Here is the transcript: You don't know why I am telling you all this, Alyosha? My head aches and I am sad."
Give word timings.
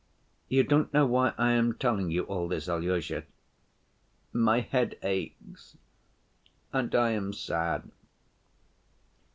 You 0.49 0.63
don't 0.63 0.91
know 0.95 1.05
why 1.05 1.35
I 1.37 1.51
am 1.51 1.73
telling 1.73 2.09
you 2.09 2.23
all 2.23 2.47
this, 2.47 2.67
Alyosha? 2.67 3.23
My 4.33 4.61
head 4.61 4.97
aches 5.03 5.77
and 6.73 6.95
I 6.95 7.11
am 7.11 7.33
sad." 7.33 7.91